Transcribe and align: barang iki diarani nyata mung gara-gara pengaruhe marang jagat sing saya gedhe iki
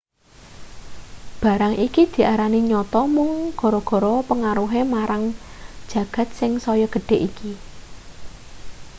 barang 1.43 1.73
iki 1.87 2.03
diarani 2.13 2.59
nyata 2.69 3.01
mung 3.15 3.33
gara-gara 3.59 4.15
pengaruhe 4.29 4.81
marang 4.93 5.23
jagat 5.91 6.27
sing 6.39 6.51
saya 6.65 6.85
gedhe 6.95 7.17
iki 7.27 7.51